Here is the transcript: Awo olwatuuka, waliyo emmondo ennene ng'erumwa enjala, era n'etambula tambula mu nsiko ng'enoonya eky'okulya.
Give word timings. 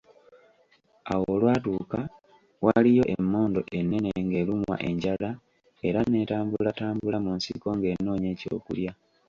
Awo 1.11 1.25
olwatuuka, 1.35 1.99
waliyo 2.65 3.03
emmondo 3.15 3.61
ennene 3.77 4.11
ng'erumwa 4.25 4.75
enjala, 4.89 5.29
era 5.87 5.99
n'etambula 6.09 6.69
tambula 6.79 7.17
mu 7.25 7.31
nsiko 7.37 7.67
ng'enoonya 7.77 8.27
eky'okulya. 8.35 8.91